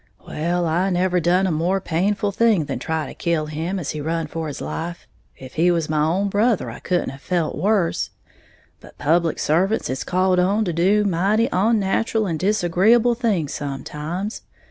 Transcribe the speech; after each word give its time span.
Well, 0.27 0.65
I 0.65 0.89
never 0.89 1.19
done 1.19 1.45
a 1.45 1.51
more 1.51 1.79
painful 1.79 2.31
thing 2.31 2.65
than 2.65 2.79
try 2.79 3.05
to 3.05 3.13
kill 3.13 3.45
him 3.45 3.77
as 3.77 3.91
he 3.91 4.01
run 4.01 4.25
for 4.25 4.47
his 4.47 4.59
life, 4.59 5.05
if 5.37 5.53
he 5.53 5.69
was 5.69 5.89
my 5.91 6.01
own 6.01 6.27
brother 6.27 6.71
I 6.71 6.79
couldn't 6.79 7.09
have 7.11 7.21
felt 7.21 7.55
worse 7.55 8.09
but 8.79 8.97
public 8.97 9.37
servants 9.37 9.91
is 9.91 10.03
called 10.03 10.39
on 10.39 10.65
to 10.65 10.73
do 10.73 11.03
mighty 11.03 11.51
onnatural 11.51 12.25
and 12.25 12.39
disagreeable 12.39 13.13
things 13.13 13.53
sometimes. 13.53 14.41